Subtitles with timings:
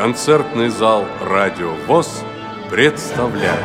[0.00, 2.24] Концертный зал «Радио ВОЗ»
[2.70, 3.60] представляет.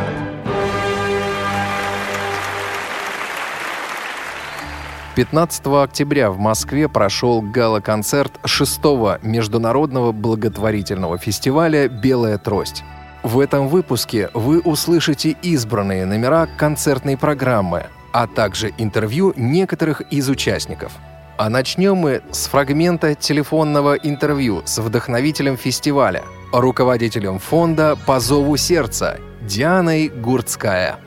[5.16, 12.83] Пятнадцатого октября в Москве прошел гала-концерт шестого международного благотворительного фестиваля «Белая трость».
[13.23, 20.91] В этом выпуске вы услышите избранные номера концертной программы, а также интервью некоторых из участников.
[21.38, 29.20] А начнем мы с фрагмента телефонного интервью с вдохновителем фестиваля, руководителем фонда «По зову сердца»
[29.41, 30.98] Дианой Гурцкая.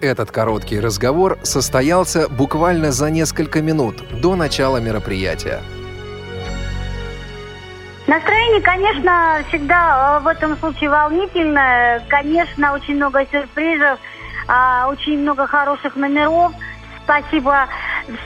[0.00, 5.60] Этот короткий разговор состоялся буквально за несколько минут до начала мероприятия.
[8.08, 12.02] Настроение, конечно, всегда э, в этом случае волнительное.
[12.08, 14.00] Конечно, очень много сюрпризов,
[14.48, 16.52] а, очень много хороших номеров.
[17.04, 17.68] Спасибо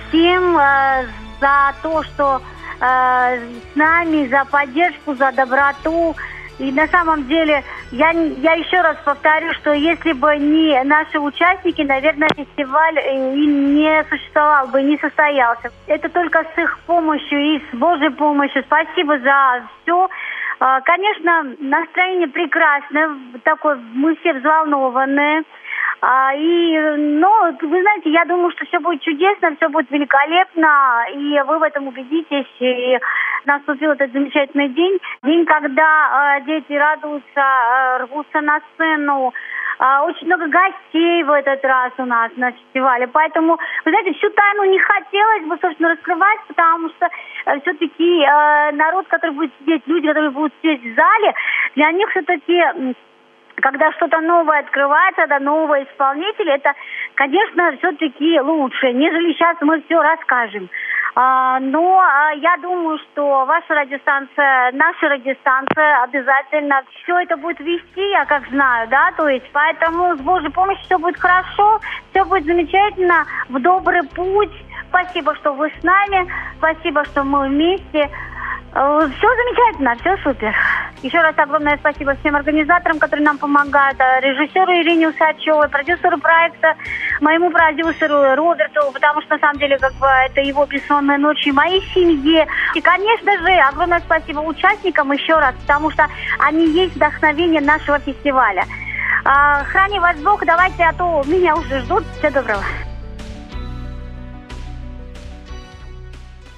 [0.09, 1.05] всем э,
[1.43, 2.41] за то, что
[2.81, 3.39] э,
[3.73, 6.15] с нами, за поддержку, за доброту.
[6.59, 11.83] И на самом деле, я, я еще раз повторю, что если бы не наши участники,
[11.83, 15.71] наверное, фестиваль э, и не существовал бы, не состоялся.
[15.89, 18.63] Это только с их помощью и с Божьей помощью.
[18.63, 20.09] Спасибо за все.
[20.61, 23.11] А, конечно, настроение прекрасное,
[23.43, 25.43] такое, мы все взволнованные.
[26.05, 27.31] А, и, ну,
[27.63, 31.87] вы знаете, я думаю, что все будет чудесно, все будет великолепно, и вы в этом
[31.87, 32.51] убедитесь.
[32.59, 32.99] И
[33.45, 39.33] наступил этот замечательный день, день, когда э, дети радуются, э, рвутся на сцену.
[39.79, 44.29] Э, очень много гостей в этот раз у нас на фестивале, поэтому, вы знаете, всю
[44.31, 47.07] тайну не хотелось бы, собственно, раскрывать, потому что
[47.47, 51.35] э, все-таки э, народ, который будет сидеть, люди, которые будут сидеть в зале,
[51.77, 52.97] для них все-таки
[53.61, 56.73] когда что-то новое открывается, да, нового исполнителя, это,
[57.15, 60.69] конечно, все-таки лучше, нежели сейчас мы все расскажем.
[61.15, 68.01] А, но а, я думаю, что ваша радиостанция, наша радиостанция обязательно все это будет вести,
[68.11, 71.81] я как знаю, да, то есть поэтому с Божьей помощью все будет хорошо,
[72.11, 74.53] все будет замечательно, в добрый путь.
[74.93, 78.11] Спасибо, что вы с нами, спасибо, что мы вместе.
[78.75, 80.55] Э, все замечательно, все супер.
[81.03, 86.75] Еще раз огромное спасибо всем организаторам, которые нам помогают, э, режиссеру Ирине Усачевой, продюсеру проекта,
[87.23, 91.81] моему продюсеру Роберту, потому что на самом деле как бы это его бессонные ночи, моей
[91.95, 92.47] семье.
[92.75, 96.07] И, конечно же, огромное спасибо участникам еще раз, потому что
[96.39, 98.65] они есть вдохновение нашего фестиваля.
[99.25, 102.05] А, храни вас Бог, давайте, а то меня уже ждут.
[102.19, 102.63] Всего доброго.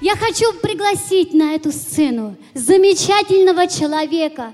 [0.01, 4.53] Я хочу пригласить на эту сцену замечательного человека,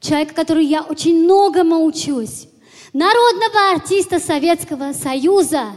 [0.00, 2.46] человека, который я очень многому учусь,
[2.92, 5.76] народного артиста Советского Союза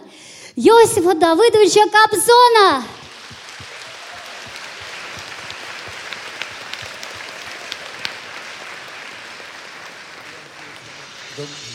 [0.55, 2.83] Иосифа Давыдовича Кобзона.
[11.39, 11.68] всегда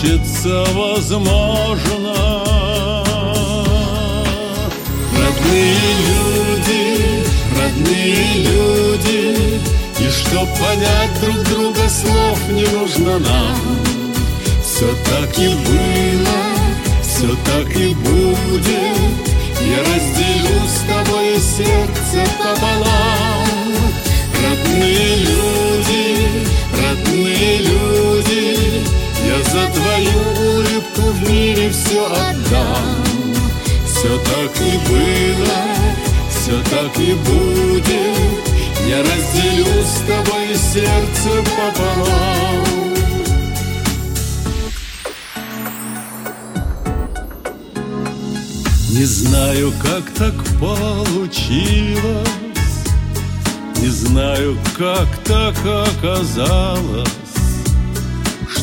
[0.00, 1.49] хочется, возможно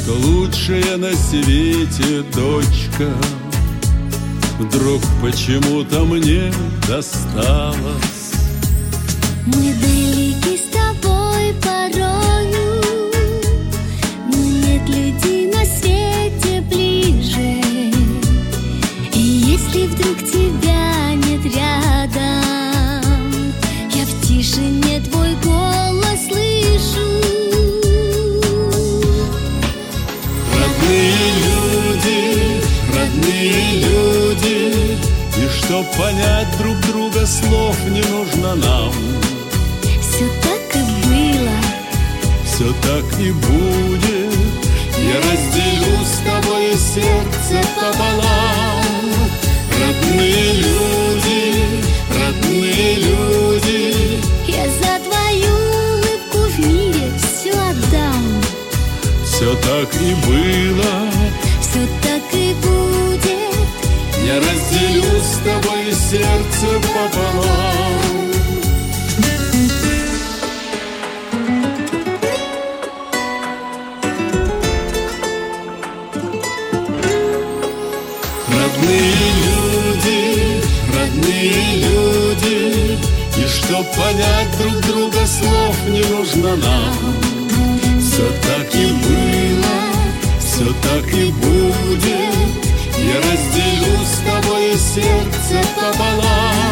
[0.08, 3.12] Лучшая на свете дочка.
[4.58, 6.52] Вдруг почему-то мне
[6.88, 8.32] досталось.
[9.46, 12.27] Мы далеки с тобой порою
[35.68, 38.94] чтоб понять друг друга слов не нужно нам.
[40.02, 41.58] Все так и было.
[42.46, 44.34] Все так и будет.
[44.98, 48.86] Я разделю с тобой сердце пополам.
[49.78, 51.84] Родные люди,
[52.18, 54.22] родные люди.
[54.48, 55.54] Я за твою
[55.92, 58.42] улыбку в мире все отдам.
[59.26, 60.57] Все так и было
[83.78, 86.94] чтоб понять друг друга слов не нужно нам.
[88.00, 89.76] Все так и было,
[90.40, 92.48] все так и будет.
[92.98, 96.67] Я разделю с тобой сердце пополам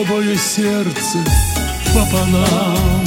[0.00, 1.18] тобой сердце
[1.94, 3.04] пополам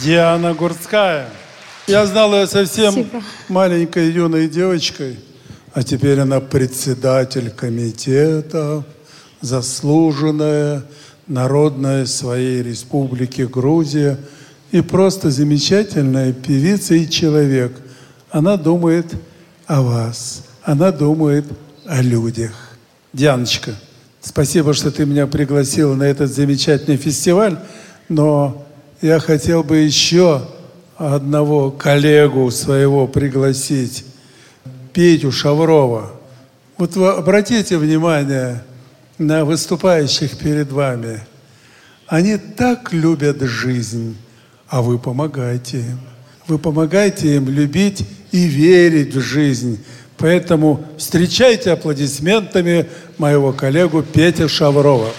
[0.00, 1.28] Диана Гурцкая.
[1.88, 3.22] Я знал ее совсем Спасибо.
[3.48, 5.18] маленькой юной девочкой,
[5.74, 8.84] а теперь она председатель комитета,
[9.40, 10.84] заслуженная,
[11.26, 14.16] народная своей республики Грузия
[14.70, 17.72] и просто замечательная певица и человек.
[18.30, 19.06] Она думает
[19.70, 21.44] о вас, она думает
[21.86, 22.50] о людях.
[23.12, 23.72] Дианочка,
[24.20, 27.56] спасибо, что ты меня пригласила на этот замечательный фестиваль,
[28.08, 28.66] но
[29.00, 30.42] я хотел бы еще
[30.96, 34.04] одного коллегу своего пригласить,
[34.92, 36.10] Петю Шаврова.
[36.76, 38.64] Вот вы обратите внимание
[39.18, 41.20] на выступающих перед вами.
[42.08, 44.16] Они так любят жизнь,
[44.66, 46.00] а вы помогаете им.
[46.50, 49.78] Вы помогаете им любить и верить в жизнь.
[50.18, 52.86] Поэтому встречайте аплодисментами
[53.18, 55.10] моего коллегу Петя Шаврова.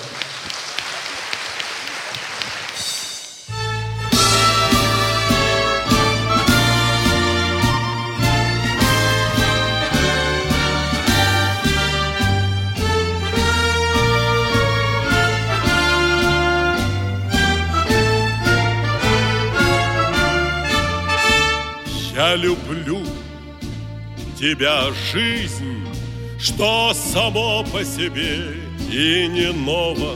[22.31, 23.01] Я люблю
[24.39, 25.85] тебя, жизнь,
[26.39, 28.55] что само по себе
[28.89, 30.15] и не ново.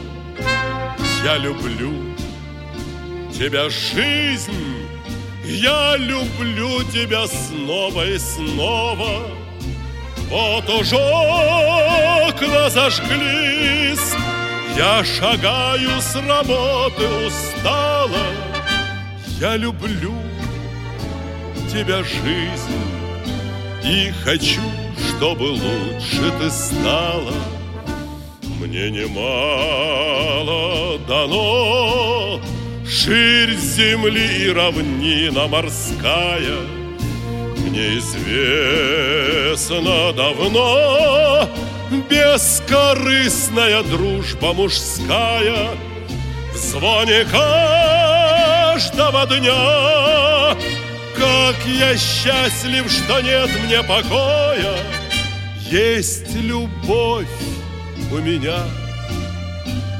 [1.25, 1.91] Я люблю
[3.37, 4.87] тебя, жизнь,
[5.43, 9.27] я люблю тебя снова и снова.
[10.29, 14.13] Вот уже окна зажглись,
[14.77, 18.25] я шагаю с работы устала.
[19.37, 20.34] Я люблю тебя
[21.83, 22.79] жизнь.
[23.83, 24.61] И хочу,
[24.95, 27.33] чтобы лучше ты стала.
[28.59, 32.39] Мне немало дано.
[32.87, 36.59] Ширь земли и равнина морская.
[37.57, 41.49] Мне известно давно
[42.09, 45.69] Бескорыстная дружба мужская.
[46.53, 50.14] В звоне каждого дня
[51.25, 54.77] как я счастлив, что нет мне покоя.
[55.59, 57.27] Есть любовь
[58.11, 58.59] у меня.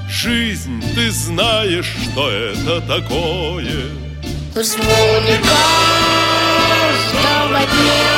[0.08, 3.90] Жизнь, ты знаешь, что это такое.
[4.54, 5.40] В звоне
[6.84, 8.16] каждого дня.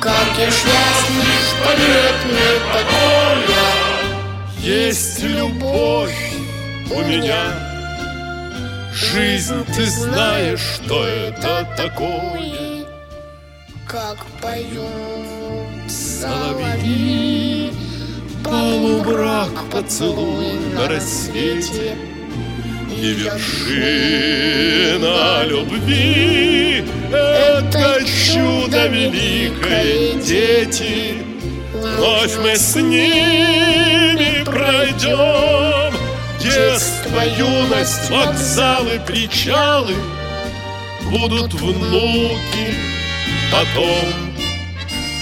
[0.00, 3.70] Как я счастлив, что нет мне покоя.
[4.58, 6.32] Есть любовь
[6.90, 7.73] у меня
[8.94, 12.84] Жизнь, ты знаешь, что это такое.
[13.88, 17.72] Как поют соловьи.
[18.44, 21.96] По лугам брак поцелуй на рассвете.
[22.96, 24.24] И вершина
[25.44, 31.16] любви Это чудо великое, дети.
[31.72, 35.63] Вновь мы с ними пройдем
[36.44, 39.94] Детство, юность, вокзалы, причалы
[41.10, 42.94] Будут внуки
[43.54, 44.34] потом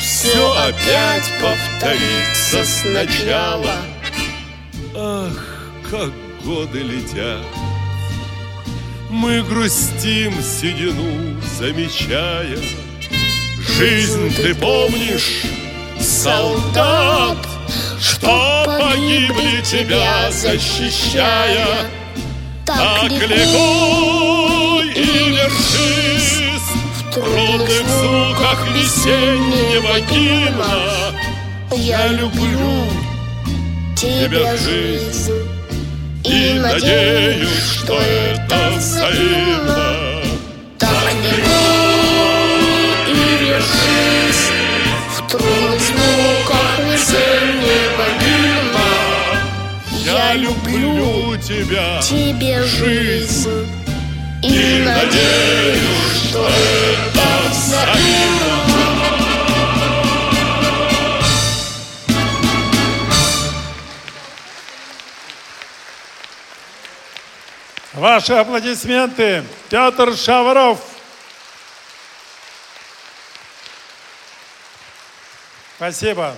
[0.00, 3.76] все опять повторится сначала.
[4.94, 6.12] Ах, как
[6.44, 7.44] годы летят,
[9.10, 12.58] мы грустим седину, замечая.
[13.76, 15.42] Жизнь ты помнишь,
[16.00, 17.38] солдат,
[18.02, 21.66] что погибли тебя защищая.
[22.66, 26.02] Так легко и верши
[27.14, 31.14] трудных звуках весеннего гимна.
[31.72, 32.88] Я люблю
[33.96, 35.32] тебя, жизнь.
[36.24, 40.22] И надеюсь, что это взаимно.
[40.78, 41.52] Так легко
[43.08, 44.50] и решись
[45.16, 46.41] В трудных звуках
[47.02, 48.90] весеннего гимна
[50.04, 53.68] Я люблю тебя, тебе жизнь
[54.42, 58.52] И надеюсь, что это взаимно
[67.94, 69.44] Ваши аплодисменты.
[69.68, 70.80] Петр Шавров.
[75.76, 76.34] Спасибо.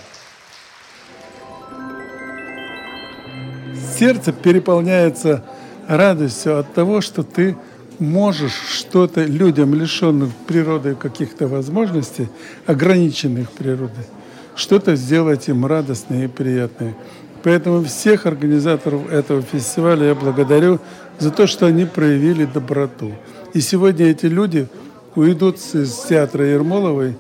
[3.99, 5.45] Сердце переполняется
[5.87, 7.57] радостью от того, что ты
[7.99, 12.29] можешь что-то людям, лишенным природы каких-то возможностей,
[12.67, 14.05] ограниченных природой,
[14.57, 16.97] что-то сделать им радостное и приятное.
[17.45, 20.81] Поэтому всех организаторов этого фестиваля я благодарю
[21.19, 23.13] за то, что они проявили доброту.
[23.53, 24.67] И сегодня эти люди
[25.15, 27.17] уйдут из театра Ермоловой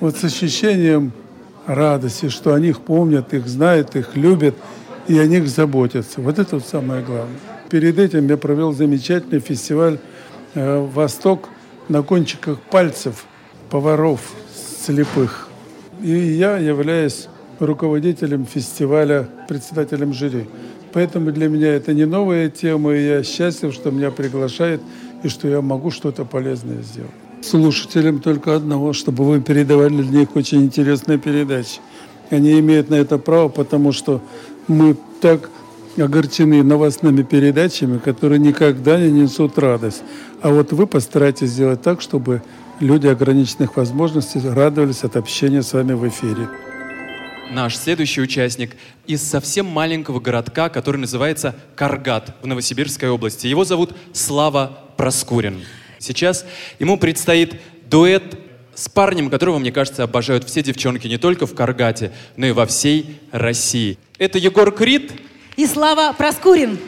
[0.00, 1.12] вот с ощущением
[1.66, 4.54] радости, что о них помнят, их знают, их любят
[5.08, 6.20] и о них заботятся.
[6.20, 7.38] Вот это вот самое главное.
[7.70, 9.98] Перед этим я провел замечательный фестиваль
[10.54, 11.48] э, «Восток»
[11.88, 13.26] на кончиках пальцев
[13.70, 14.20] поваров
[14.84, 15.48] слепых.
[16.02, 20.46] И я являюсь руководителем фестиваля, председателем жюри.
[20.92, 24.80] Поэтому для меня это не новая тема, и я счастлив, что меня приглашают
[25.22, 27.10] и что я могу что-то полезное сделать.
[27.42, 31.80] Слушателям только одного, чтобы вы передавали для них очень интересные передачи.
[32.30, 34.22] Они имеют на это право, потому что
[34.68, 35.50] мы так
[35.96, 40.02] огорчены новостными передачами, которые никогда не несут радость.
[40.42, 42.42] А вот вы постарайтесь сделать так, чтобы
[42.80, 46.48] люди ограниченных возможностей радовались от общения с вами в эфире.
[47.52, 48.74] Наш следующий участник
[49.06, 53.46] из совсем маленького городка, который называется Каргат в Новосибирской области.
[53.46, 55.62] Его зовут Слава Проскурин.
[55.98, 56.44] Сейчас
[56.78, 58.38] ему предстоит дуэт
[58.74, 62.66] с парнем, которого, мне кажется, обожают все девчонки не только в Каргате, но и во
[62.66, 63.98] всей России.
[64.18, 65.12] Это Егор Крид.
[65.56, 66.78] И Слава Проскурин.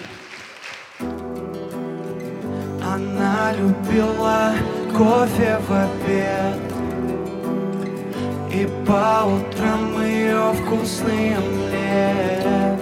[2.83, 4.55] Она любила
[4.97, 6.59] кофе в обед
[8.55, 12.81] И по утрам ее вкусный омлет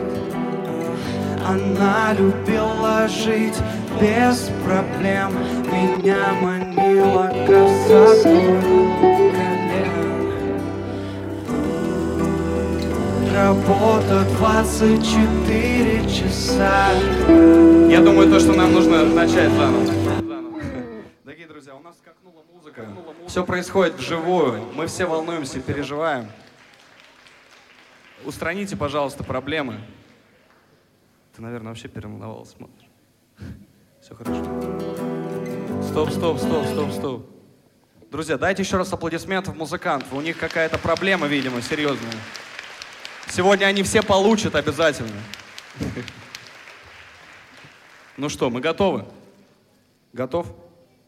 [1.45, 3.57] Она любила жить
[4.01, 5.33] без проблем
[5.71, 8.61] Меня манила красотой
[9.01, 9.55] колен
[13.35, 16.93] Работа 24 часа
[17.91, 19.85] Я думаю, то, что нам нужно начать заново.
[21.25, 22.87] Дорогие друзья, у нас скакнула музыка.
[23.27, 24.63] Все происходит вживую.
[24.75, 26.29] Мы все волнуемся, переживаем.
[28.25, 29.81] Устраните, пожалуйста, проблемы.
[31.35, 32.89] Ты, наверное, вообще переволновался, смотришь.
[34.05, 34.45] Все хорошо.
[35.83, 37.27] Стоп, стоп, стоп, стоп, стоп.
[38.11, 40.13] Друзья, дайте еще раз аплодисментов музыкантов.
[40.13, 42.13] У них какая-то проблема, видимо, серьезная.
[43.31, 45.11] Сегодня они все получат обязательно.
[48.17, 49.07] Ну что, мы готовы?
[50.13, 50.47] Готов?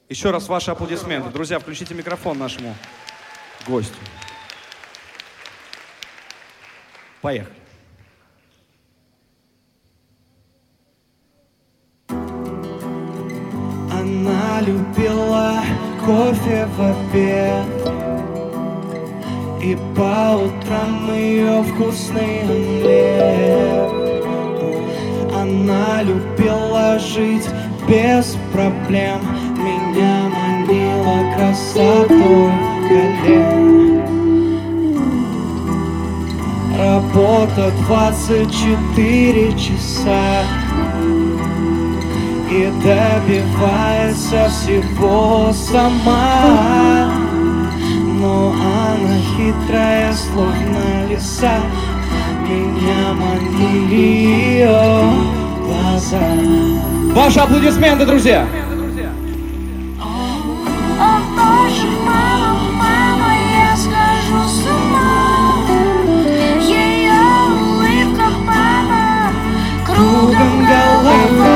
[0.08, 1.30] Еще раз ваши аплодисменты.
[1.30, 2.74] Друзья, включите микрофон нашему
[3.68, 3.94] гостю.
[7.20, 7.65] Поехали.
[14.26, 15.62] Она любила
[16.04, 17.66] кофе в обед.
[19.62, 23.92] И по утрам ее вкусный омлет.
[25.32, 27.48] Она любила жить
[27.88, 29.20] без проблем.
[29.56, 32.52] Меня манила красотой
[32.88, 34.02] колен.
[36.76, 40.65] Работа 24 часа
[42.56, 47.10] и добивается всего сама.
[48.18, 51.58] Но она хитрая, словно лиса,
[52.48, 55.02] меня манили ее
[55.66, 56.18] глаза.
[57.14, 58.46] Ваши аплодисменты, друзья!
[69.86, 71.55] Кругом голова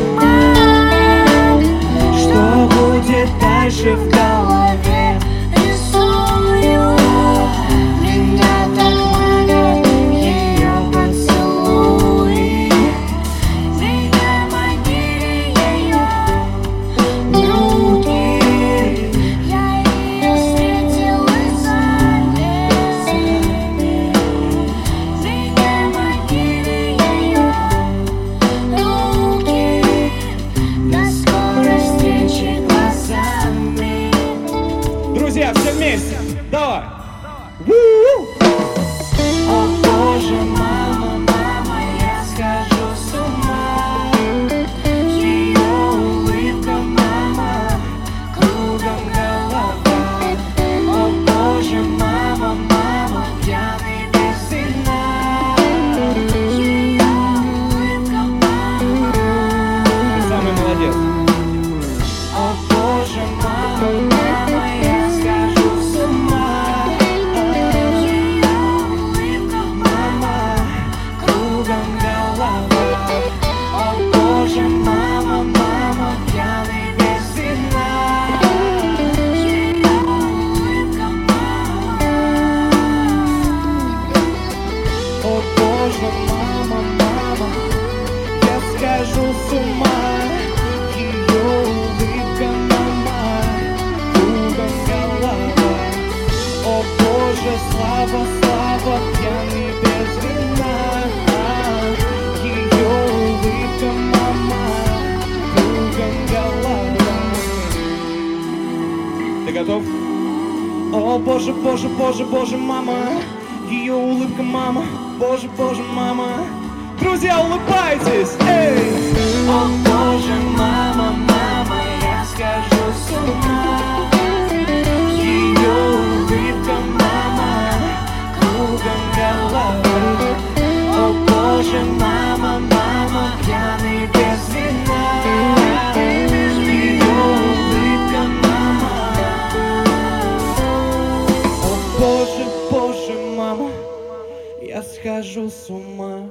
[145.21, 146.29] схожу с ума.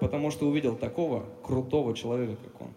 [0.00, 2.68] Потому что увидел такого крутого человека, как он.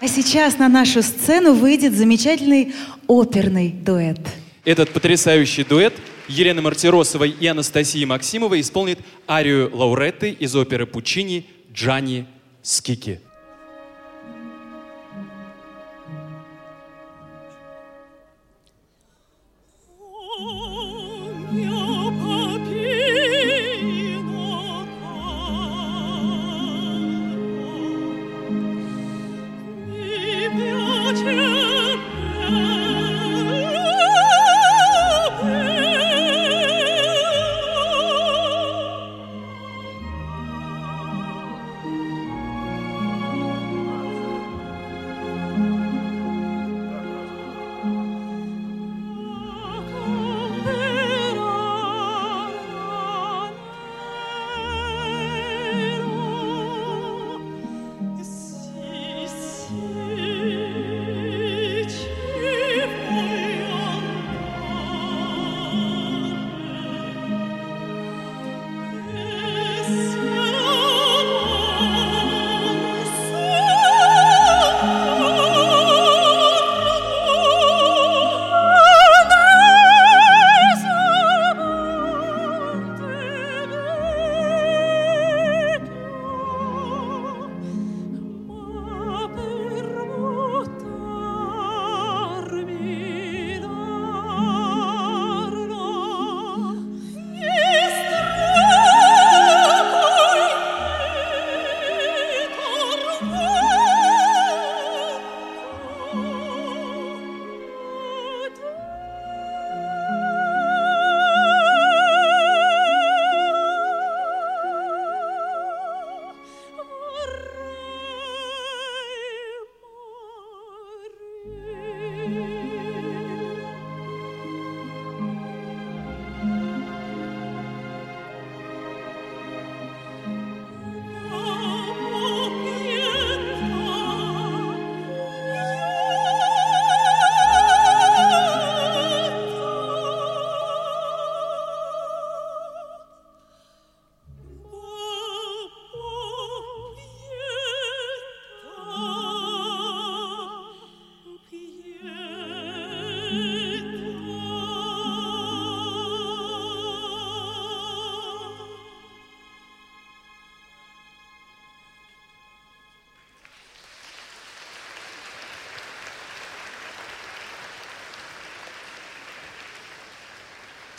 [0.00, 2.74] А сейчас на нашу сцену выйдет замечательный
[3.06, 4.20] оперный дуэт.
[4.64, 5.94] Этот потрясающий дуэт
[6.28, 12.26] Елены Мартиросовой и Анастасии Максимовой исполнит арию Лауретты из оперы Пучини «Джани
[12.62, 13.20] Скики».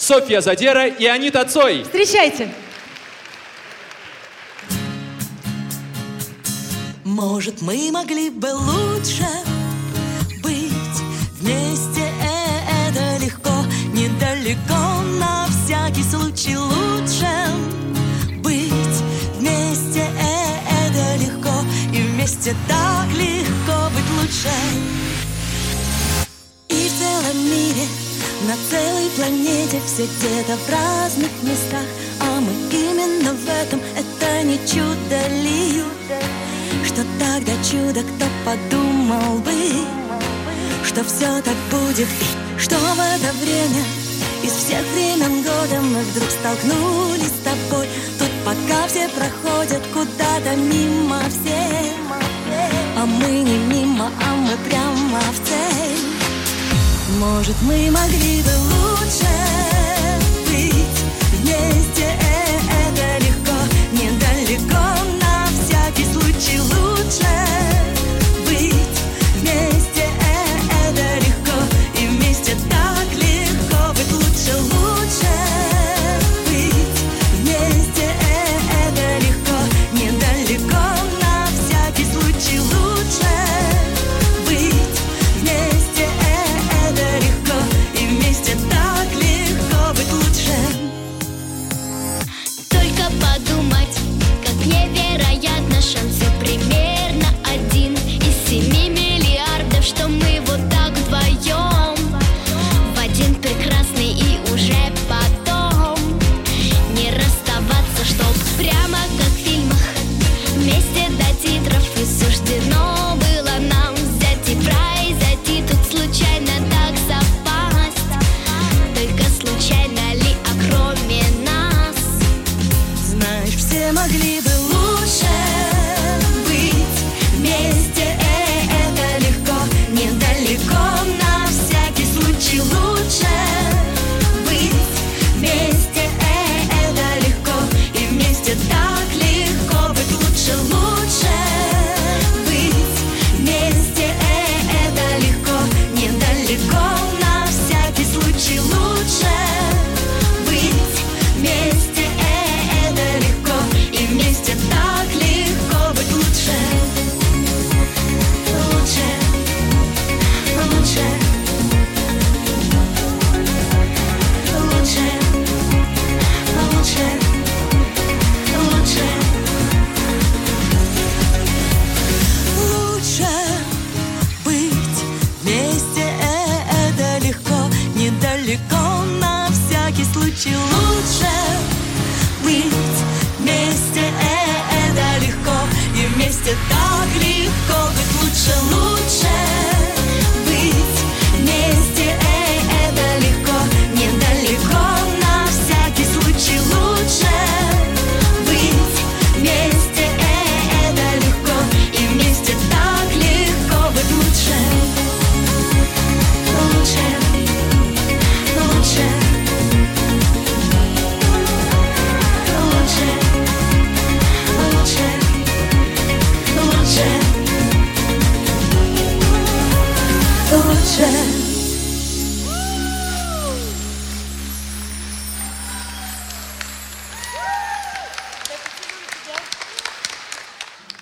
[0.07, 1.83] Софья Задера и Анита Цой.
[1.83, 2.47] Встречайте.
[7.03, 9.27] Может, мы могли бы лучше
[10.41, 10.71] быть
[11.41, 13.51] вместе, э, это легко,
[13.91, 17.27] недалеко, на всякий случай лучше
[18.37, 18.71] быть
[19.35, 21.51] вместе, э, это легко,
[21.93, 25.16] и вместе так легко быть лучше.
[28.47, 31.83] На целой планете все где-то в разных местах,
[32.21, 35.83] а мы именно в этом, это не чудо ли?
[36.85, 39.51] Что тогда чудо, кто подумал бы,
[40.85, 42.07] что все так будет,
[42.57, 43.83] что в это время
[44.41, 47.87] из всех времен года мы вдруг столкнулись с тобой.
[48.17, 51.91] Тут пока все проходят куда-то мимо все,
[52.95, 56.16] а мы не мимо, а мы прямо в цель.
[57.09, 59.27] Может, мы могли бы лучше
[60.45, 60.99] быть
[61.39, 62.05] вместе,
[62.83, 63.57] это легко,
[63.93, 64.85] недалеко,
[65.19, 67.33] на всякий случай лучше
[68.45, 68.99] быть
[69.39, 70.05] вместе,
[70.83, 71.57] это легко,
[71.95, 73.93] и вместе так легко.
[73.93, 74.86] Быть лучше, лучше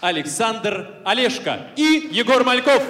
[0.05, 2.83] Александр Олешко и Егор Мальков.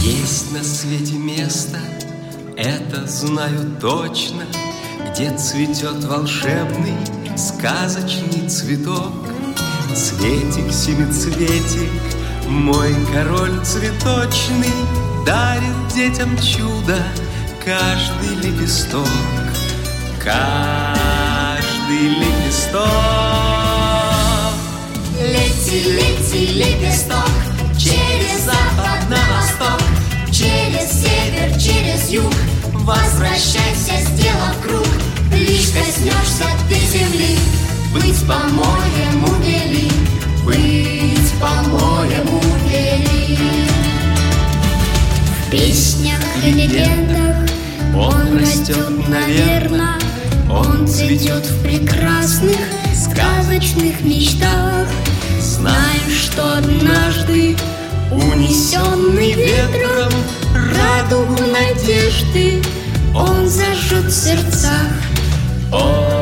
[0.00, 1.80] Есть на свете место,
[2.56, 4.44] это знаю точно,
[5.10, 6.94] Где цветет волшебный
[7.36, 9.33] сказочный цветок.
[9.94, 11.88] Цветик, семицветик,
[12.48, 14.74] мой король цветочный
[15.24, 17.00] Дарит детям чудо
[17.64, 19.06] каждый лепесток,
[20.18, 22.88] каждый лепесток.
[25.20, 27.30] Лети, лети, лепесток
[27.78, 29.80] Через запад на восток
[30.32, 32.34] Через север, через юг
[32.82, 34.88] Возвращайся, сделав круг
[35.32, 37.38] Лишь коснешься ты земли
[37.94, 39.88] Быть, по-моему, вели
[40.44, 43.38] Быть, по-моему, вели
[45.46, 47.48] В песнях и легендах
[47.94, 49.96] Он растет, наверно,
[50.50, 52.58] Он цветет в прекрасных
[52.92, 54.88] сказочных мечтах.
[55.40, 57.56] Знаю, что однажды
[58.10, 60.12] Унесенный ветром
[60.76, 62.60] радугу надежды
[63.14, 64.90] Он зажжет в сердцах.
[65.72, 66.13] Он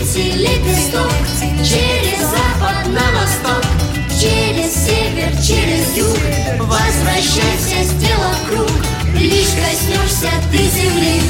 [0.00, 1.12] Лети, лепесток
[1.62, 3.62] Через запад на восток
[4.18, 6.18] Через север, через юг.
[6.58, 8.70] Возвращайся, сделав круг
[9.14, 11.20] Лишь коснешься ты земли.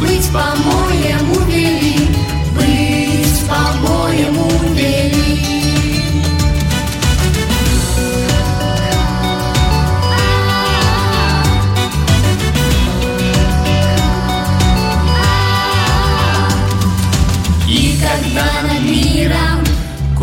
[0.00, 2.08] Быть, по-моему, вели
[2.54, 5.53] Быть, по-моему, вели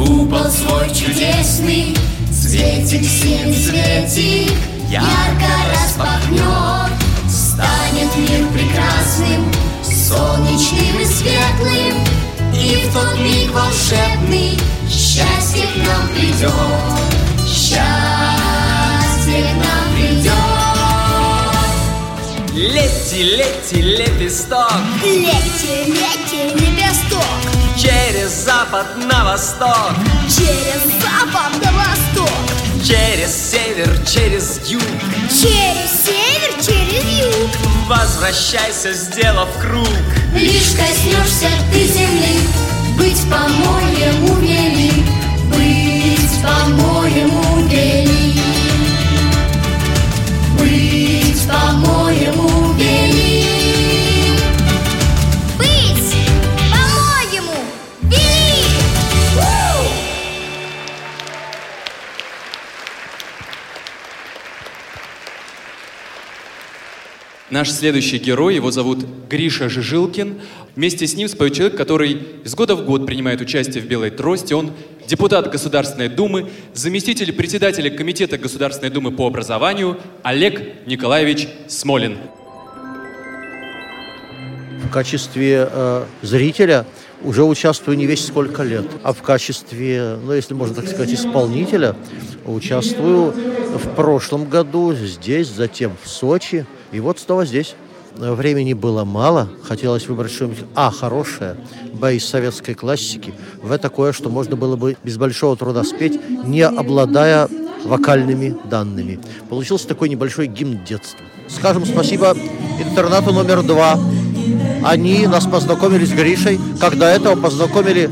[0.02, 1.96] купол свой чудесный.
[2.32, 4.58] Цветик, синий цветик,
[4.90, 6.92] ярко распахнет
[7.30, 9.52] Станет мир прекрасным,
[9.84, 11.96] солнечным и светлым.
[12.54, 14.60] И в тот миг волшебный
[14.90, 16.52] счастье к нам придет
[17.48, 20.34] Счастье к нам придет
[22.54, 24.82] Лети, лети, лепесток.
[25.04, 29.94] Лети, лети, лепесток Через запад на восток.
[30.28, 32.30] Через запад на восток.
[32.86, 34.82] Через север, через юг.
[35.30, 37.52] Через север, через юг.
[37.88, 39.88] Возвращайся, сделав круг.
[40.34, 42.40] Лишь коснешься ты земли
[42.98, 44.92] Быть, по-моему, вели
[45.50, 48.40] Быть, по-моему, вели
[50.58, 53.21] Быть, по-моему, вели
[67.52, 70.40] Наш следующий герой, его зовут Гриша Жижилкин.
[70.78, 74.54] Вместе с ним споет человек, который из года в год принимает участие в «Белой трости».
[74.54, 74.72] Он
[75.06, 82.20] депутат Государственной Думы, заместитель председателя Комитета Государственной Думы по образованию Олег Николаевич Смолин.
[84.86, 86.86] В качестве э, зрителя
[87.22, 91.98] уже участвую не весь сколько лет, а в качестве, ну, если можно так сказать, исполнителя
[92.46, 93.34] участвую
[93.76, 97.76] в прошлом году здесь, затем в Сочи, и вот снова здесь.
[98.18, 101.56] Времени было мало, хотелось выбрать что-нибудь, а, хорошее,
[101.94, 106.62] б, из советской классики, в такое, что можно было бы без большого труда спеть, не
[106.62, 107.48] обладая
[107.86, 109.20] вокальными данными.
[109.50, 111.22] Получился такой небольшой гимн детства.
[111.48, 112.36] Скажем спасибо
[112.80, 113.98] интернату номер два.
[114.84, 116.60] Они нас познакомили с Гришей,
[116.98, 118.10] до этого познакомили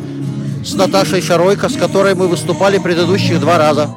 [0.64, 3.90] с Наташей Шаройко, с которой мы выступали предыдущих два раза.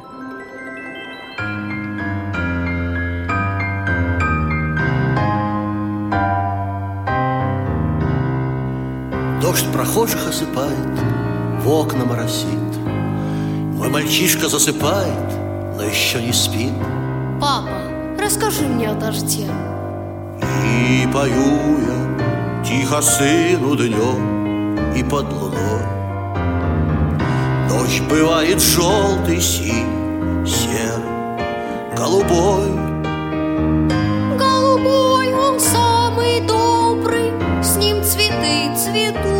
[9.53, 10.99] Дождь прохожих осыпает,
[11.63, 12.47] в окна моросит.
[13.77, 15.29] Мой мальчишка засыпает,
[15.77, 16.73] но еще не спит.
[17.39, 17.83] Папа,
[18.19, 19.47] расскажи мне о дожде.
[20.41, 25.83] И пою я тихо сыну днем и под луной.
[27.69, 31.45] Дождь бывает желтый, синий, серый,
[31.95, 32.71] голубой.
[34.35, 39.32] Голубой он самый добрый, с ним цветы цветут.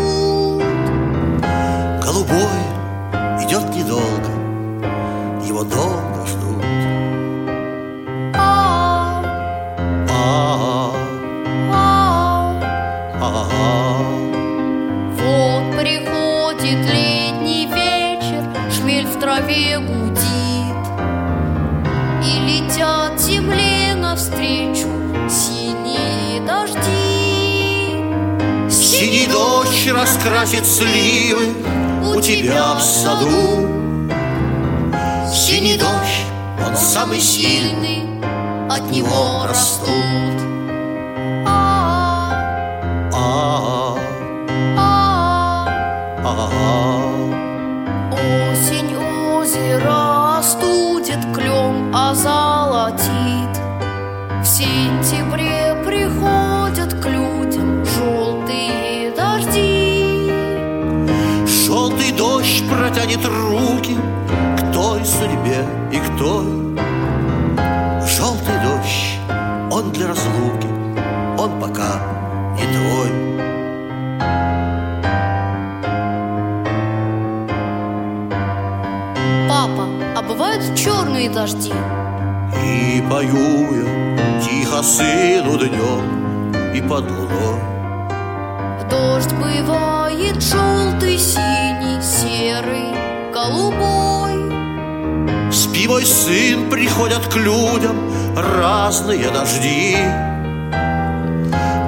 [97.44, 97.98] Людям
[98.36, 99.98] разные дожди.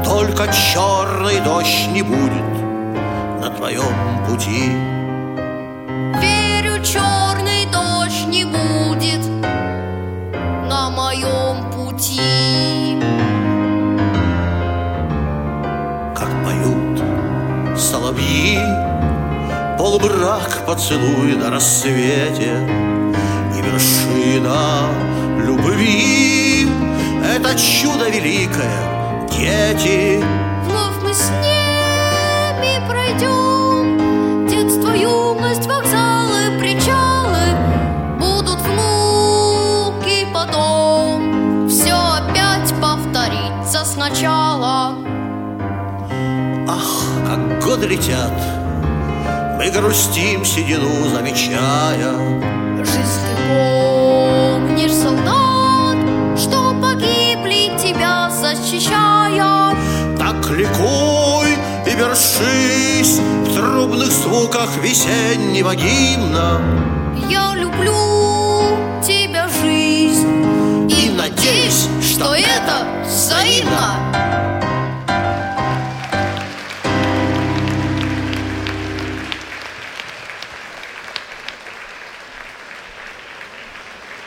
[0.04, 2.52] Только черный дождь не будет
[3.42, 4.72] на твоем пути.
[6.22, 9.26] Верю, черный дождь не будет
[10.70, 13.00] на моем пути.
[16.16, 17.02] Как поют
[17.78, 18.60] соловьи
[19.78, 22.68] Полумрак поцелуй на рассвете
[23.56, 25.15] И вершина
[25.68, 26.68] любви.
[27.24, 30.24] Это чудо великое, дети.
[30.66, 34.48] Вновь мы с ними пройдем.
[34.48, 37.56] Детство, юность, вокзалы, причалы.
[38.20, 41.68] Будут внуки потом.
[41.68, 44.96] Все опять повторится сначала.
[46.68, 48.34] Ах, как годы летят.
[49.58, 52.65] Мы грустим седину, замечая
[61.98, 66.62] вершись В трубных звуках весеннего гимна
[67.30, 74.16] Я люблю тебя, жизнь И надеюсь, что это взаимно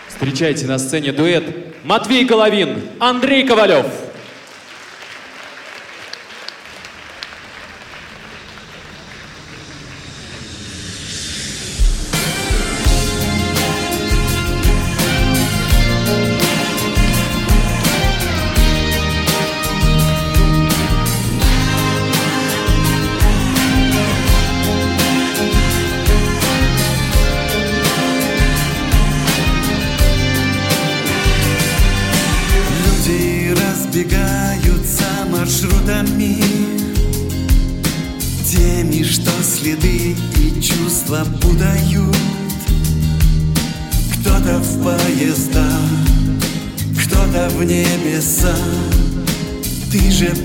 [0.09, 3.87] Встречайте на сцене дуэт Матвей Головин, Андрей Ковалев.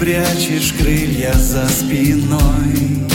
[0.03, 3.12] Прячешь крылья за спиной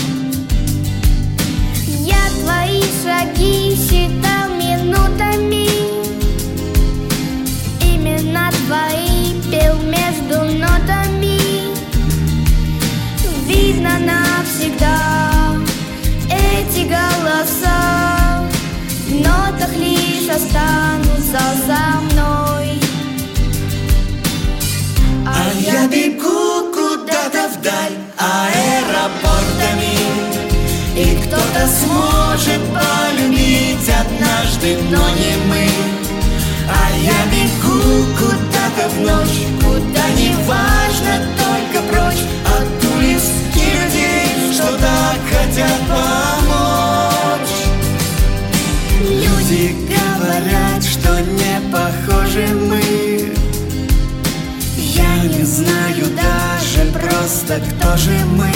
[57.29, 58.51] просто, кто же мы.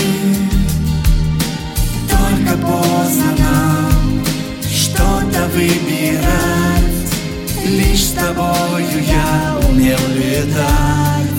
[2.08, 4.24] Только поздно нам
[4.64, 7.12] что-то выбирать.
[7.66, 11.32] Лишь с тобою я умел летать.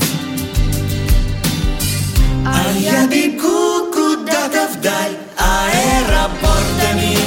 [2.46, 7.18] А я бегу куда-то вдаль аэропортами.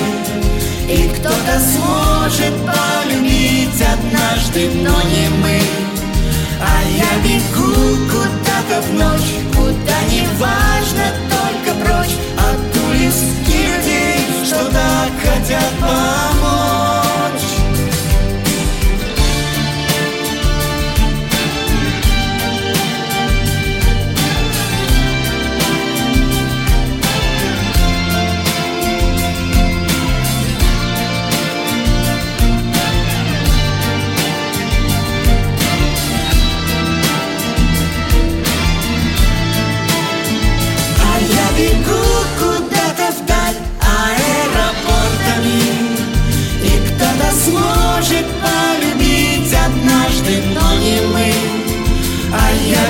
[0.89, 5.61] И кто-то сможет полюбить однажды, но не мы.
[6.61, 8.36] А я бегу куда-то
[8.81, 12.17] в ночь, куда не важно, только прочь.
[12.39, 16.86] От улиц и людей, что так хотят помочь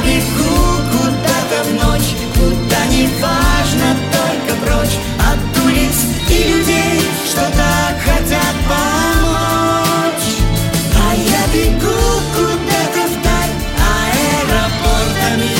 [0.06, 0.56] бегу
[0.92, 5.96] куда-то в ночь, куда не важно, только прочь от улиц
[6.30, 10.30] и людей, что так хотят помочь.
[10.94, 12.00] А я бегу
[12.36, 13.54] куда-то вдаль
[13.94, 15.54] аэропортами,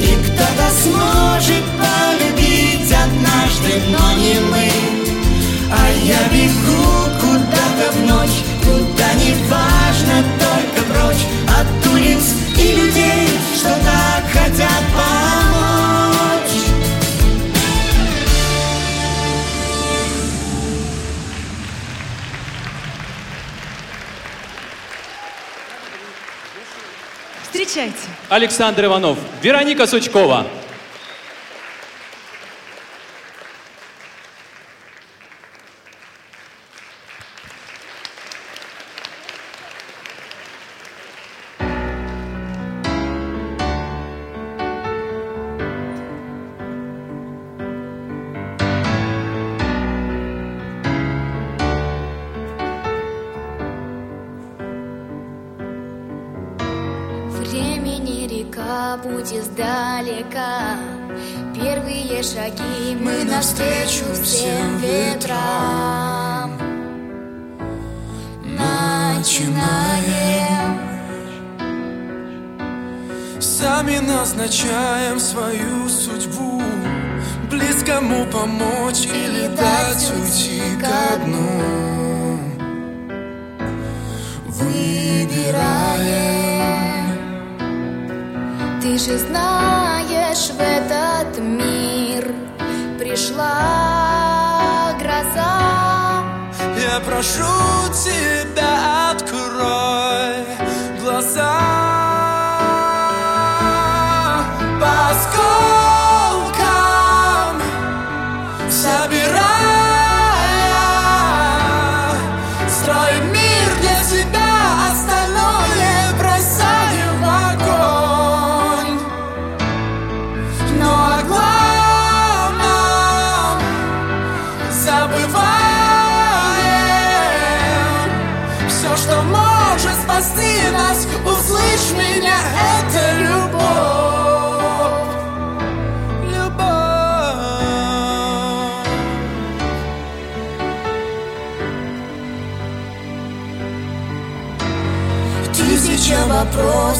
[0.00, 4.70] и кто-то сможет полюбить однажды, но не мы.
[5.70, 6.86] А я бегу
[7.20, 8.38] куда-то в ночь,
[28.28, 30.46] Александр Иванов, Вероника Сучкова.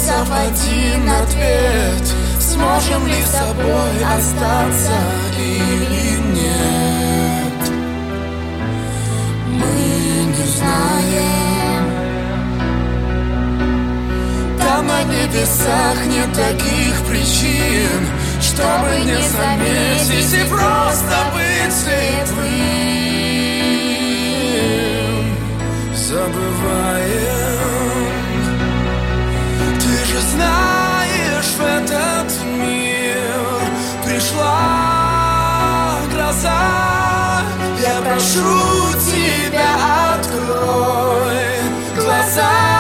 [0.09, 2.15] Вопросов, один ответ.
[2.41, 4.99] Сможем ли с собой остаться
[5.39, 7.61] или нет?
[9.49, 9.73] Мы
[10.27, 11.85] не знаем.
[14.59, 18.07] Там на небесах нет таких причин
[18.41, 22.49] Чтобы не заметить и просто быть слепым.
[25.95, 27.38] Забываем
[30.39, 33.18] знаешь, в этот мир
[34.05, 34.59] Пришла
[36.12, 37.43] гроза.
[37.80, 39.70] Я прошу тебя,
[40.14, 41.59] открой
[41.97, 42.78] глаза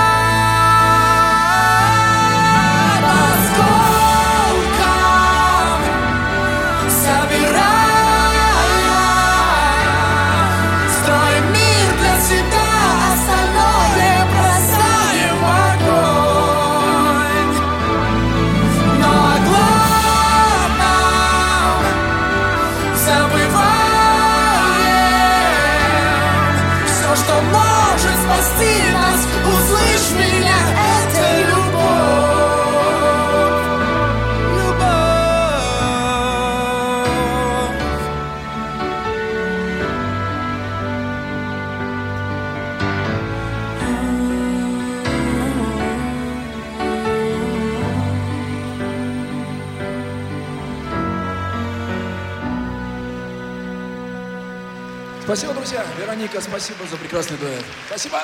[56.28, 57.64] Вероника, спасибо за прекрасный дуэт.
[57.86, 58.18] Спасибо.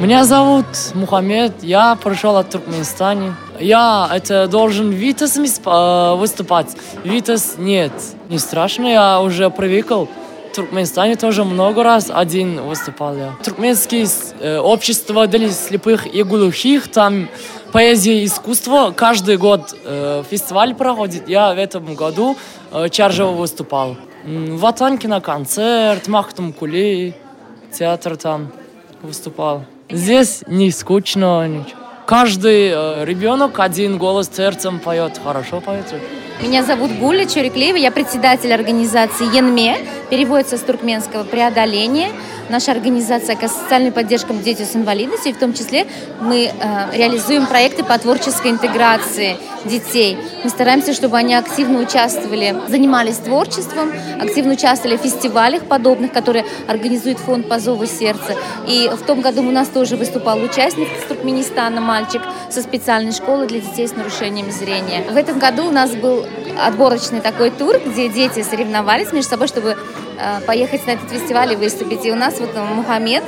[0.00, 3.36] Меня зовут Мухаммед, я пришел от Туркменистана.
[3.60, 6.76] Я это должен Витас э, выступать.
[7.04, 7.92] Витас нет,
[8.28, 10.06] не страшно, я уже привыкл.
[10.50, 13.34] В Туркменистане тоже много раз один выступал я.
[13.44, 14.06] Туркменское
[14.40, 17.28] э, общество для слепых и глухих, там
[17.74, 18.94] поэзия и искусство.
[18.96, 21.28] Каждый год э, фестиваль проходит.
[21.28, 22.36] Я в этом году
[22.70, 23.96] э, Чаржево выступал.
[24.24, 27.14] В Атанкино концерт, Махтум Кули,
[27.72, 28.52] театр там
[29.02, 29.64] выступал.
[29.90, 31.80] Здесь не скучно, ничего.
[32.06, 35.92] Каждый э, ребенок один голос сердцем поет, хорошо поет.
[36.42, 39.78] Меня зовут Гуля Чуриклеева, я председатель организации ЕНМЕ,
[40.10, 42.10] переводится с туркменского «преодоление».
[42.50, 45.86] Наша организация оказывает социальную поддержку детям с инвалидностью, и в том числе
[46.20, 50.18] мы э, реализуем проекты по творческой интеграции детей.
[50.42, 57.18] Мы стараемся, чтобы они активно участвовали, занимались творчеством, активно участвовали в фестивалях подобных, которые организует
[57.18, 58.36] фонд «По зову сердца».
[58.68, 62.20] И в том году у нас тоже выступал участник из Туркменистана, мальчик
[62.50, 65.02] со специальной школы для детей с нарушением зрения.
[65.10, 66.23] В этом году у нас был
[66.58, 69.76] отборочный такой тур, где дети соревновались между собой, чтобы
[70.18, 72.04] э, поехать на этот фестиваль и выступить.
[72.04, 73.24] И у нас вот э, Мухаммед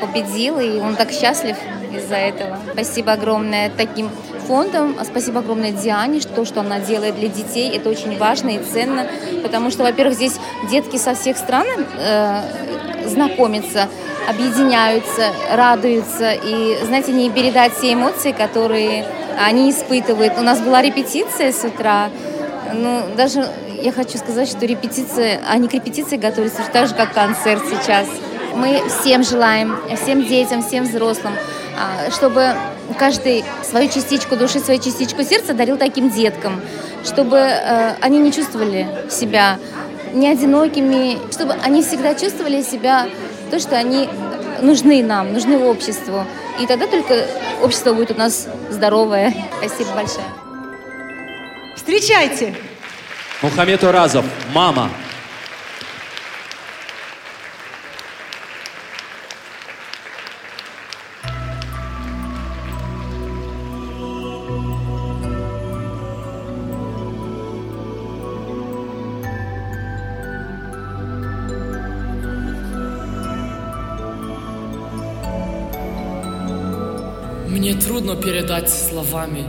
[0.00, 1.56] победил, и он так счастлив
[1.94, 2.58] из-за этого.
[2.72, 4.10] Спасибо огромное таким
[4.46, 8.50] фондам, а спасибо огромное Диане, что то, что она делает для детей, это очень важно
[8.50, 9.06] и ценно,
[9.42, 10.34] потому что, во-первых, здесь
[10.70, 11.66] детки со всех стран
[11.98, 12.40] э,
[13.06, 13.88] знакомятся,
[14.28, 19.04] объединяются, радуются, и, знаете, не передать все эмоции, которые
[19.44, 20.34] они испытывают.
[20.38, 22.10] У нас была репетиция с утра,
[22.72, 23.48] ну, даже
[23.82, 28.06] я хочу сказать, что репетиция, они к репетиции готовятся так же, как концерт сейчас.
[28.54, 31.34] Мы всем желаем, всем детям, всем взрослым,
[31.76, 32.54] а, чтобы
[32.98, 36.60] каждый свою частичку души, свою частичку сердца дарил таким деткам,
[37.04, 39.58] чтобы э, они не чувствовали себя
[40.12, 43.08] не одинокими, чтобы они всегда чувствовали себя
[43.50, 44.08] то, что они
[44.62, 46.24] нужны нам, нужны обществу.
[46.60, 47.26] И тогда только
[47.62, 49.34] общество будет у нас здоровое.
[49.58, 50.26] Спасибо большое.
[51.76, 52.54] Встречайте!
[53.42, 54.88] Мухаммед Уразов, мама.
[78.02, 79.44] Трудно передать словами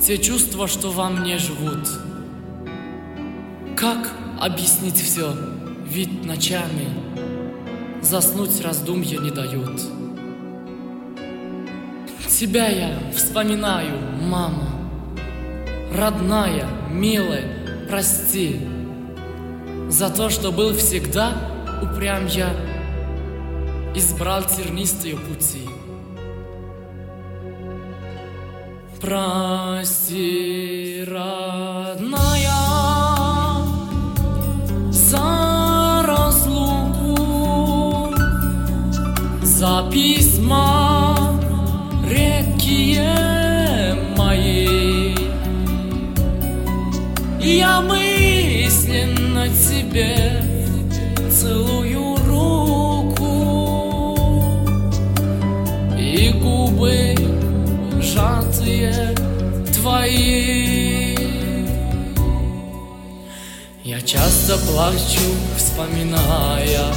[0.00, 1.86] те чувства, что во мне живут.
[3.76, 5.34] Как объяснить все?
[5.84, 6.88] Ведь ночами
[8.00, 9.82] заснуть раздумья не дают.
[12.30, 14.66] Тебя я вспоминаю, мама,
[15.92, 18.58] родная, милая, прости
[19.90, 21.34] за то, что был всегда
[21.82, 22.48] упрям я,
[23.94, 25.75] избрал тернистые пути.
[29.00, 30.26] Прости,
[31.06, 32.50] родная,
[34.90, 37.14] за разлуку,
[39.42, 41.16] за письма
[42.08, 45.14] редкие мои.
[47.38, 50.25] Я мысленно тебе
[64.06, 66.94] часто плачу, вспоминая,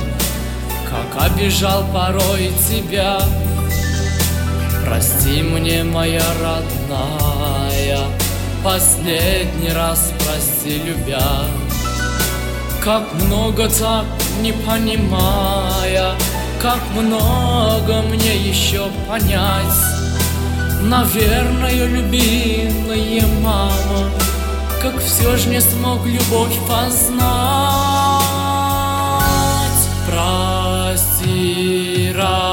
[0.85, 3.19] как обижал порой тебя.
[4.85, 7.99] Прости мне, моя родная,
[8.63, 11.45] последний раз прости, любя.
[12.83, 14.05] Как много так
[14.41, 16.13] не понимая,
[16.61, 19.79] как много мне еще понять.
[20.83, 24.11] Наверное, любимая мама,
[24.81, 27.19] как все же не смог любовь познать.
[30.07, 32.48] Прости, родная,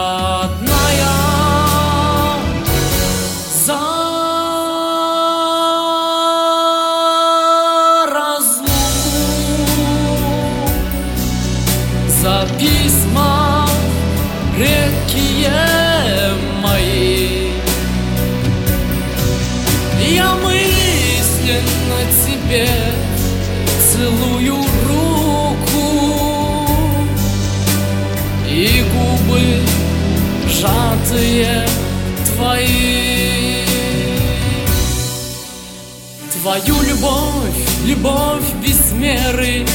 [38.07, 39.67] любовь, без меры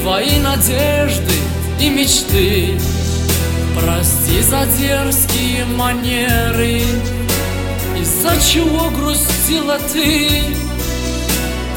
[0.00, 1.34] Твои надежды
[1.80, 2.78] и мечты
[3.80, 6.82] Прости за дерзкие манеры
[8.00, 10.44] из-за чего грустила ты?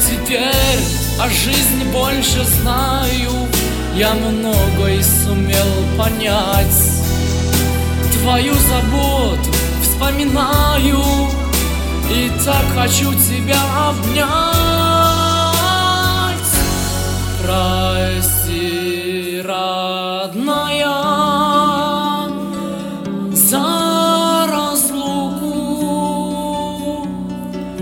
[0.00, 0.82] Теперь
[1.20, 3.48] о жизни больше знаю,
[3.96, 5.66] Я многое сумел
[5.98, 7.02] понять.
[8.20, 9.50] Твою заботу
[9.82, 11.02] вспоминаю,
[12.08, 14.71] И так хочу тебя обнять.
[17.52, 20.88] Прости, родная,
[23.30, 25.46] за разлуку,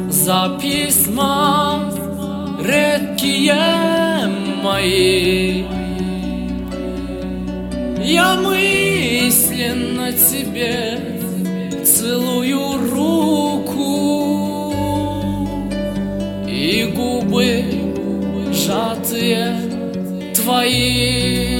[0.09, 1.89] за письма
[2.61, 3.55] редкие
[4.61, 5.65] мои.
[8.03, 10.99] Я мысленно тебе
[11.85, 12.70] целую
[20.51, 21.60] твои.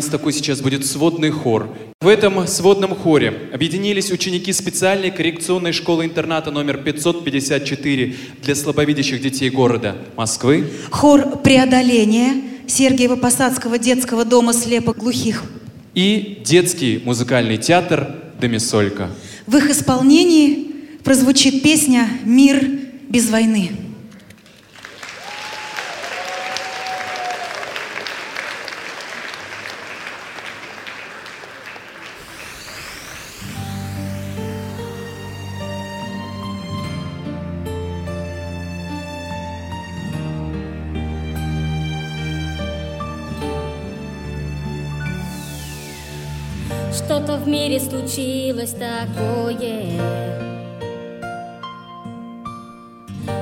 [0.00, 1.76] Нас такой сейчас будет сводный хор.
[2.00, 9.98] В этом сводном хоре объединились ученики специальной коррекционной школы-интерната номер 554 для слабовидящих детей города
[10.16, 10.70] Москвы.
[10.90, 15.42] Хор «Преодоление» Сергиево-Посадского детского дома слепоглухих.
[15.94, 19.10] и детский музыкальный театр «Домисолька».
[19.46, 20.68] В их исполнении
[21.04, 22.64] прозвучит песня «Мир
[23.10, 23.72] без войны».
[48.10, 50.00] Случилось такое.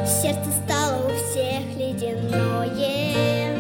[0.06, 3.56] Сердце стало у всех ледяное.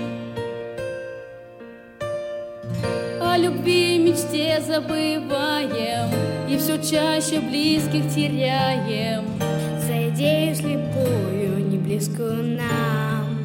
[3.20, 6.10] О любви и мечте забываем
[6.48, 9.24] И все чаще близких теряем.
[9.86, 13.38] За идею слепую, не близкую нам.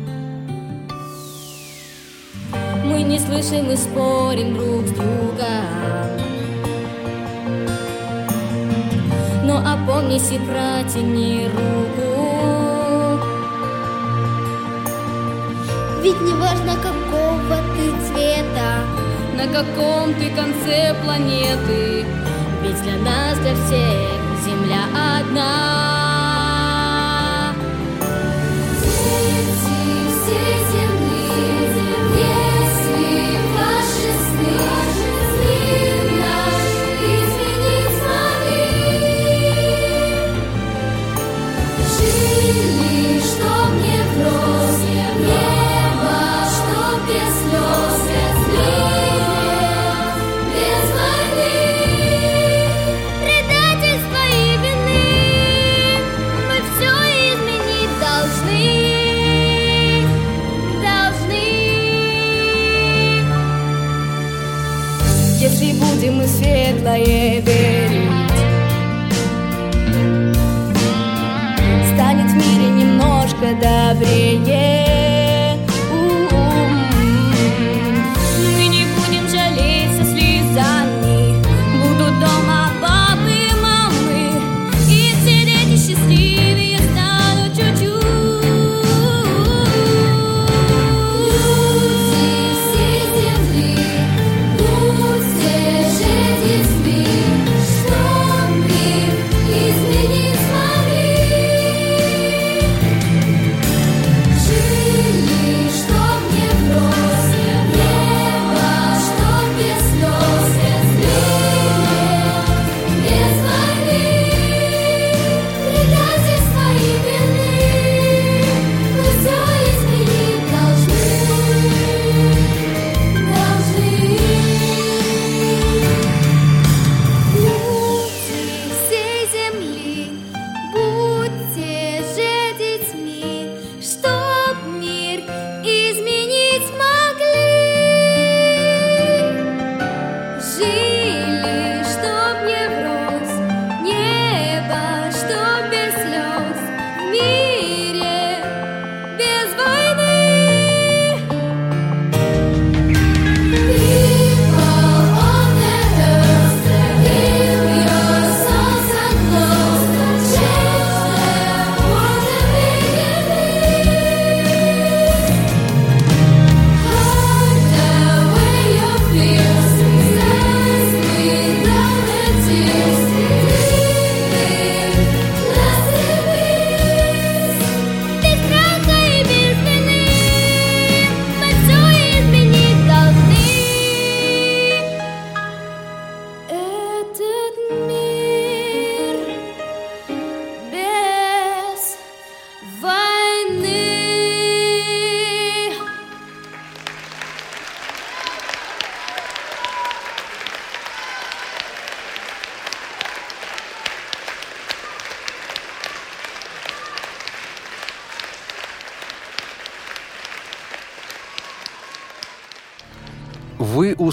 [2.85, 6.22] Мы не слышим и спорим друг с другом
[9.85, 12.03] Но опомнись и протяни руку.
[16.01, 18.83] Ведь не важно, какого ты цвета
[19.37, 22.05] На каком ты конце планеты
[22.61, 24.83] Ведь для нас, для всех Земля
[25.17, 25.92] одна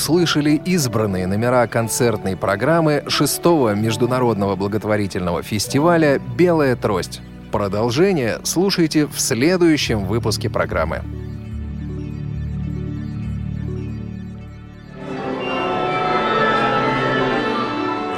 [0.01, 7.21] услышали избранные номера концертной программы 6-го международного благотворительного фестиваля «Белая трость».
[7.53, 11.03] Продолжение слушайте в следующем выпуске программы.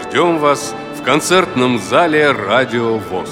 [0.05, 3.31] Ждем вас в концертном зале «Радио ВОЗ».